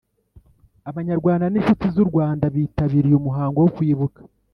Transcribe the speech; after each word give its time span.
Abanyarwanda 0.89 1.45
n 1.47 1.55
inshuti 1.59 1.85
z 1.95 1.97
u 2.03 2.05
Rwanda 2.09 2.45
bitabiriye 2.55 3.15
umuhango 3.17 3.57
wo 3.61 3.69
kwibuka 3.75 4.19